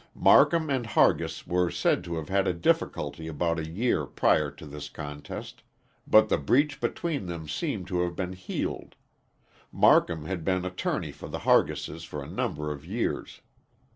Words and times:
Marcum 0.15 0.71
and 0.71 0.87
Hargis 0.87 1.45
were 1.45 1.69
said 1.69 2.03
to 2.05 2.15
have 2.15 2.27
had 2.27 2.47
a 2.47 2.55
difficulty 2.55 3.27
about 3.27 3.59
a 3.59 3.69
year 3.69 4.07
prior 4.07 4.49
to 4.49 4.65
this 4.65 4.89
contest, 4.89 5.61
but 6.07 6.27
the 6.27 6.39
breach 6.39 6.79
between 6.81 7.27
them 7.27 7.47
seemed 7.47 7.85
to 7.85 8.01
have 8.01 8.15
been 8.15 8.33
healed. 8.33 8.95
Marcum 9.71 10.25
had 10.25 10.43
been 10.43 10.65
attorney 10.65 11.11
for 11.11 11.27
the 11.27 11.41
Hargises 11.45 12.03
for 12.03 12.23
a 12.23 12.27
number 12.27 12.71
of 12.71 12.83
years. 12.83 13.41